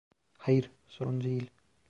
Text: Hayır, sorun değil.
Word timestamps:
Hayır, 0.37 0.71
sorun 0.87 1.21
değil. 1.21 1.51